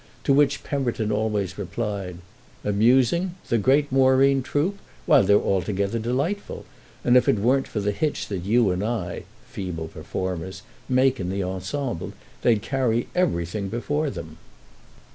[0.23, 2.17] To which Pemberton always replied:
[2.63, 4.79] "Amusing—the great Moreen troupe?
[5.05, 6.65] Why they're altogether delightful;
[7.03, 11.29] and if it weren't for the hitch that you and I (feeble performers!) make in
[11.29, 14.37] the ensemble they'd carry everything before them."